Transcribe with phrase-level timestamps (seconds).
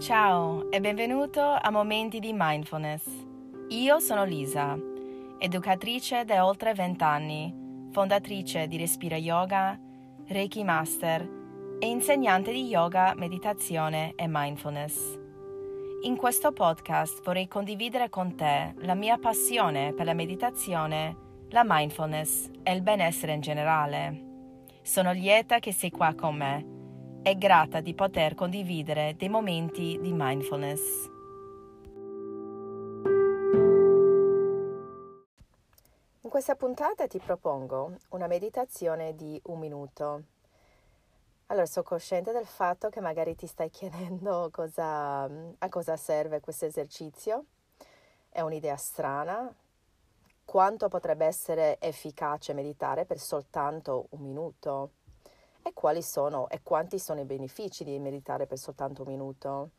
[0.00, 3.04] Ciao e benvenuto a Momenti di Mindfulness.
[3.68, 4.74] Io sono Lisa,
[5.38, 7.54] educatrice da oltre 20 anni,
[7.92, 9.78] fondatrice di Respira Yoga,
[10.26, 11.28] Reiki Master
[11.78, 15.18] e insegnante di yoga, meditazione e mindfulness.
[16.04, 21.14] In questo podcast vorrei condividere con te la mia passione per la meditazione,
[21.50, 24.24] la mindfulness e il benessere in generale.
[24.80, 26.78] Sono lieta che sei qua con me
[27.22, 31.08] e grata di poter condividere dei momenti di mindfulness.
[36.22, 40.22] In questa puntata ti propongo una meditazione di un minuto.
[41.46, 46.66] Allora, sono cosciente del fatto che magari ti stai chiedendo cosa, a cosa serve questo
[46.66, 47.46] esercizio.
[48.28, 49.52] È un'idea strana.
[50.44, 54.92] Quanto potrebbe essere efficace meditare per soltanto un minuto?
[55.62, 59.70] E quali sono e quanti sono i benefici di meditare per soltanto un minuto.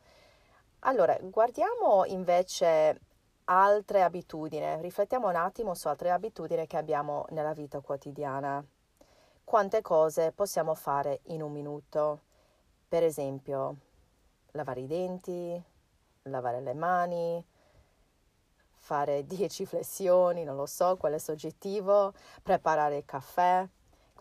[0.79, 2.99] Allora, guardiamo invece
[3.45, 8.63] altre abitudini, riflettiamo un attimo su altre abitudini che abbiamo nella vita quotidiana.
[9.43, 12.21] Quante cose possiamo fare in un minuto?
[12.87, 13.75] Per esempio,
[14.51, 15.61] lavare i denti,
[16.23, 17.45] lavare le mani,
[18.77, 23.67] fare 10 flessioni, non lo so, quale è soggettivo, preparare il caffè,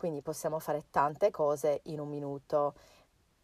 [0.01, 2.73] quindi possiamo fare tante cose in un minuto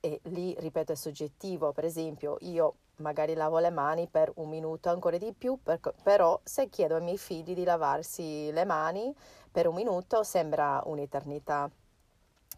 [0.00, 1.72] e lì, ripeto, è soggettivo.
[1.72, 6.40] Per esempio, io magari lavo le mani per un minuto ancora di più, per, però
[6.42, 9.14] se chiedo ai miei figli di lavarsi le mani
[9.52, 11.70] per un minuto sembra un'eternità.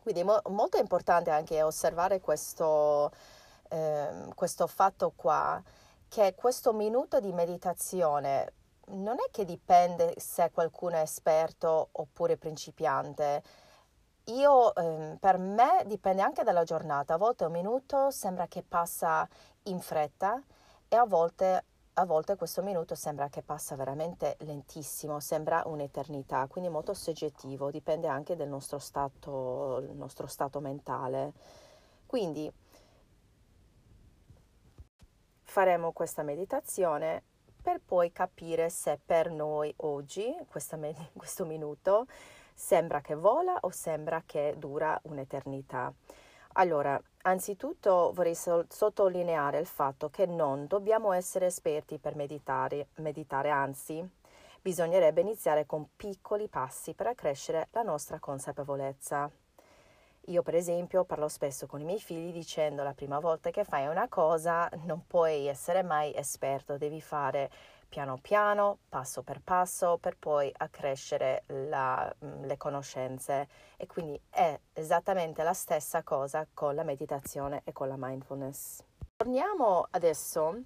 [0.00, 3.10] Quindi è mo- molto importante anche osservare questo,
[3.68, 5.60] eh, questo fatto qua,
[6.06, 8.52] che questo minuto di meditazione
[8.90, 13.66] non è che dipende se qualcuno è esperto oppure principiante
[14.28, 19.26] io, eh, per me dipende anche dalla giornata, a volte un minuto sembra che passa
[19.64, 20.42] in fretta
[20.88, 26.70] e a volte, a volte questo minuto sembra che passa veramente lentissimo, sembra un'eternità, quindi
[26.70, 31.32] molto soggettivo, dipende anche del nostro stato, nostro stato mentale.
[32.06, 32.50] Quindi
[35.42, 37.22] faremo questa meditazione
[37.60, 40.34] per poi capire se per noi oggi,
[40.76, 42.06] med- questo minuto,
[42.60, 45.94] Sembra che vola o sembra che dura un'eternità?
[46.54, 53.50] Allora, anzitutto vorrei so- sottolineare il fatto che non dobbiamo essere esperti per meditare, meditare,
[53.50, 54.04] anzi,
[54.60, 59.30] bisognerebbe iniziare con piccoli passi per accrescere la nostra consapevolezza.
[60.26, 63.86] Io, per esempio, parlo spesso con i miei figli dicendo la prima volta che fai
[63.86, 67.50] una cosa non puoi essere mai esperto, devi fare
[67.88, 73.48] piano piano, passo per passo, per poi accrescere la, mm, le conoscenze.
[73.76, 78.84] E quindi è esattamente la stessa cosa con la meditazione e con la mindfulness.
[79.16, 80.62] Torniamo adesso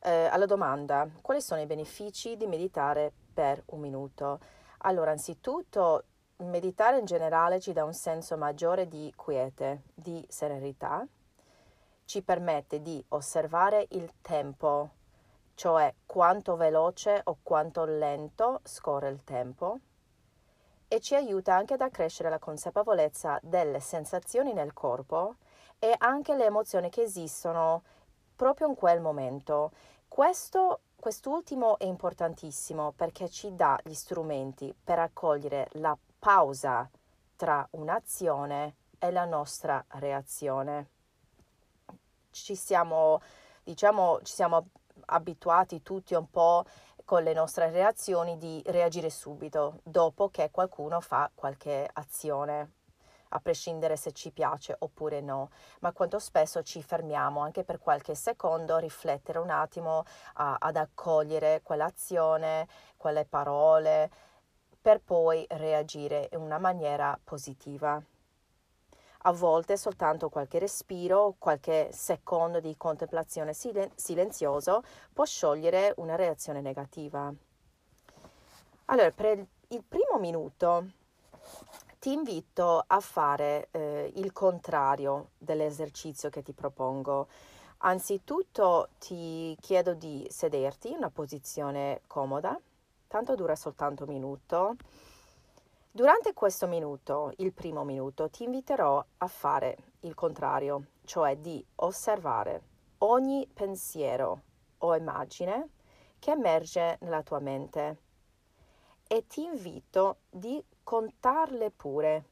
[0.00, 4.40] eh, alla domanda, quali sono i benefici di meditare per un minuto?
[4.78, 6.04] Allora, anzitutto,
[6.38, 11.06] meditare in generale ci dà un senso maggiore di quiete, di serenità,
[12.04, 14.90] ci permette di osservare il tempo
[15.54, 19.78] cioè quanto veloce o quanto lento scorre il tempo
[20.92, 25.36] e ci aiuta anche ad accrescere la consapevolezza delle sensazioni nel corpo
[25.78, 27.82] e anche le emozioni che esistono
[28.36, 29.72] proprio in quel momento.
[30.06, 36.88] Questo, quest'ultimo è importantissimo perché ci dà gli strumenti per accogliere la pausa
[37.36, 40.88] tra un'azione e la nostra reazione.
[42.30, 43.20] Ci siamo,
[43.64, 44.66] diciamo, ci siamo
[45.06, 46.64] abituati tutti un po'
[47.04, 52.72] con le nostre reazioni di reagire subito dopo che qualcuno fa qualche azione
[53.32, 58.14] a prescindere se ci piace oppure no, ma quanto spesso ci fermiamo anche per qualche
[58.14, 60.04] secondo a riflettere un attimo,
[60.34, 64.10] a, ad accogliere quell'azione, quelle parole,
[64.80, 68.02] per poi reagire in una maniera positiva.
[69.24, 74.82] A volte soltanto qualche respiro, qualche secondo di contemplazione silenzioso
[75.12, 77.32] può sciogliere una reazione negativa.
[78.86, 80.86] Allora, per il primo minuto
[82.00, 87.28] ti invito a fare eh, il contrario dell'esercizio che ti propongo.
[87.84, 92.58] Anzitutto ti chiedo di sederti in una posizione comoda,
[93.06, 94.76] tanto dura soltanto un minuto
[95.94, 102.62] Durante questo minuto, il primo minuto, ti inviterò a fare il contrario, cioè di osservare
[103.00, 104.40] ogni pensiero
[104.78, 105.68] o immagine
[106.18, 107.98] che emerge nella tua mente
[109.06, 112.24] e ti invito di contarle pure.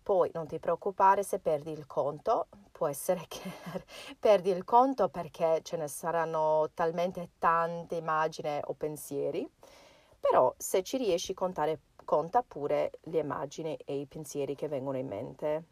[0.00, 3.50] Poi non ti preoccupare se perdi il conto, può essere che
[4.20, 9.50] perdi il conto perché ce ne saranno talmente tante immagini o pensieri,
[10.20, 11.80] però se ci riesci a contare,
[12.10, 15.64] conta pure le immagini e i pensieri che vengono in mente.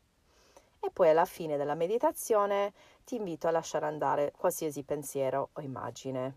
[0.78, 6.36] E poi alla fine della meditazione ti invito a lasciare andare qualsiasi pensiero o immagine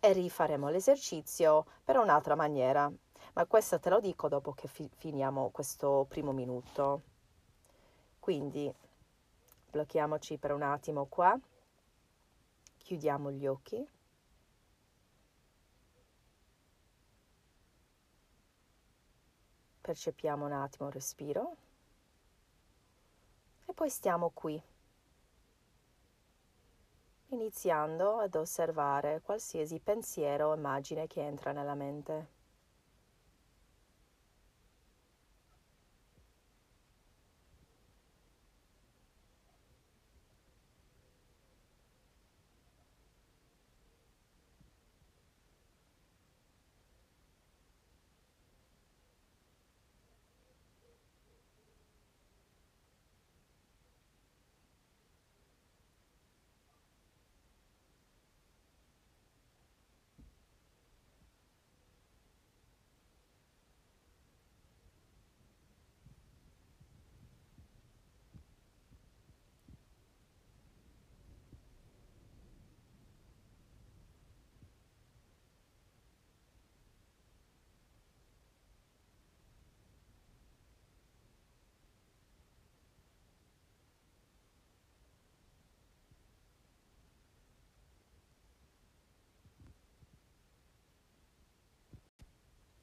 [0.00, 2.90] e rifaremo l'esercizio per un'altra maniera,
[3.34, 7.02] ma questo te lo dico dopo che fi- finiamo questo primo minuto.
[8.20, 8.72] Quindi
[9.70, 11.38] blocchiamoci per un attimo qua,
[12.78, 13.86] chiudiamo gli occhi.
[19.82, 21.56] Percepiamo un attimo il respiro
[23.66, 24.62] e poi stiamo qui,
[27.30, 32.40] iniziando ad osservare qualsiasi pensiero o immagine che entra nella mente.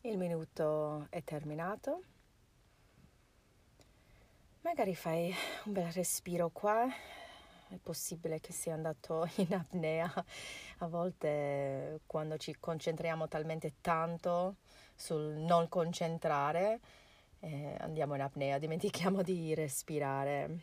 [0.04, 2.04] Il minuto è terminato.
[4.62, 5.36] Magari fai
[5.66, 6.88] un bel respiro qua.
[7.68, 10.10] È possibile che sia andato in apnea.
[10.78, 14.56] A volte quando ci concentriamo talmente tanto
[14.96, 16.80] sul non concentrare,
[17.42, 20.60] eh, andiamo in apnea, dimentichiamo di respirare.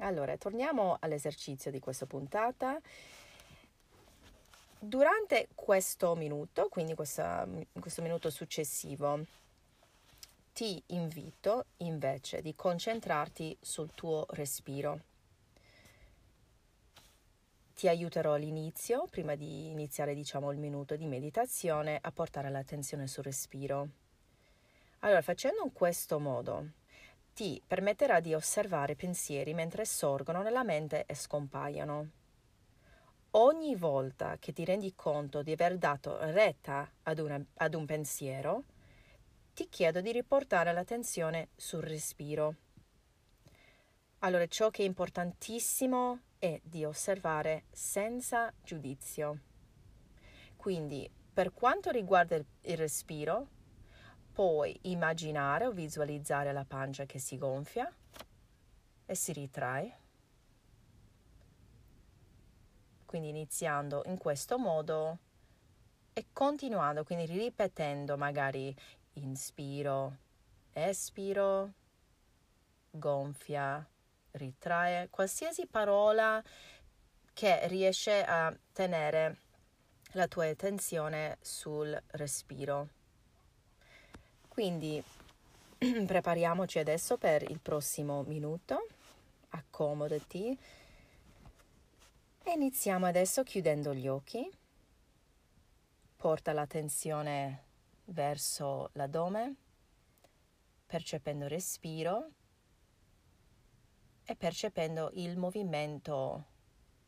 [0.00, 2.78] Allora, torniamo all'esercizio di questa puntata
[4.78, 7.48] Durante questo minuto, quindi questa,
[7.78, 9.24] questo minuto successivo,
[10.52, 15.00] ti invito invece di concentrarti sul tuo respiro.
[17.74, 23.24] Ti aiuterò all'inizio, prima di iniziare diciamo il minuto di meditazione, a portare l'attenzione sul
[23.24, 23.88] respiro.
[25.00, 26.68] Allora, facendo in questo modo,
[27.34, 32.22] ti permetterà di osservare pensieri mentre sorgono nella mente e scompaiono
[33.36, 38.64] ogni volta che ti rendi conto di aver dato retta ad, una, ad un pensiero,
[39.54, 42.56] ti chiedo di riportare l'attenzione sul respiro.
[44.20, 49.40] Allora, ciò che è importantissimo è di osservare senza giudizio.
[50.56, 53.48] Quindi, per quanto riguarda il, il respiro,
[54.32, 57.92] puoi immaginare o visualizzare la pancia che si gonfia
[59.06, 59.98] e si ritrae
[63.14, 65.18] quindi iniziando in questo modo
[66.14, 68.74] e continuando, quindi ripetendo magari
[69.12, 70.16] inspiro,
[70.72, 71.70] espiro,
[72.90, 73.86] gonfia,
[74.32, 76.42] ritrae, qualsiasi parola
[77.32, 79.36] che riesce a tenere
[80.14, 82.88] la tua attenzione sul respiro.
[84.48, 85.00] Quindi
[85.78, 88.88] prepariamoci adesso per il prossimo minuto,
[89.50, 90.58] accomodati
[92.46, 94.48] e iniziamo adesso chiudendo gli occhi.
[96.16, 97.64] Porta l'attenzione
[98.06, 99.54] verso l'addome,
[100.86, 102.30] percependo il respiro
[104.24, 106.44] e percependo il movimento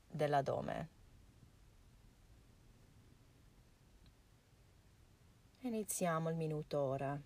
[0.09, 0.89] dell'addome.
[5.61, 7.21] Iniziamo il minuto ora.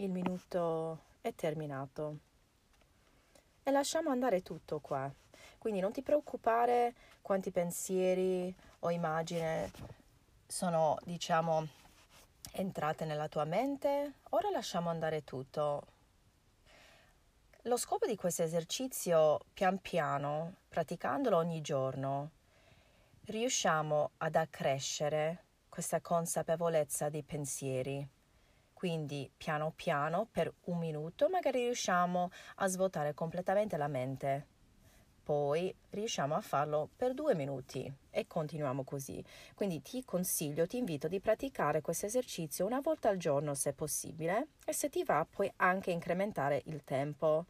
[0.00, 2.18] Il minuto è terminato.
[3.62, 5.12] E lasciamo andare tutto qua.
[5.58, 9.70] Quindi non ti preoccupare quanti pensieri o immagini
[10.46, 11.66] sono, diciamo,
[12.52, 14.14] entrate nella tua mente.
[14.30, 15.86] Ora lasciamo andare tutto.
[17.64, 22.30] Lo scopo di questo esercizio, pian piano, praticandolo ogni giorno,
[23.26, 28.08] riusciamo ad accrescere questa consapevolezza dei pensieri.
[28.80, 34.46] Quindi piano piano, per un minuto, magari riusciamo a svuotare completamente la mente
[35.22, 39.22] poi riusciamo a farlo per due minuti e continuiamo così.
[39.54, 44.48] Quindi ti consiglio, ti invito di praticare questo esercizio una volta al giorno se possibile
[44.64, 47.44] e se ti va puoi anche incrementare il tempo.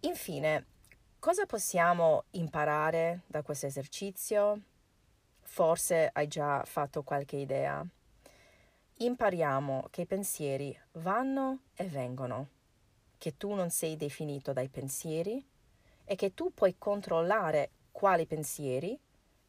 [0.00, 0.66] Infine,
[1.18, 4.60] cosa possiamo imparare da questo esercizio?
[5.40, 7.86] Forse hai già fatto qualche idea.
[9.02, 12.48] Impariamo che i pensieri vanno e vengono,
[13.16, 15.42] che tu non sei definito dai pensieri
[16.04, 19.00] è che tu puoi controllare quali pensieri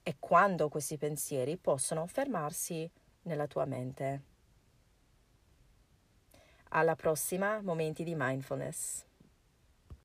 [0.04, 2.90] e quando questi pensieri possono fermarsi
[3.24, 4.22] nella tua mente.
[6.70, 9.04] Alla prossima Momenti di Mindfulness.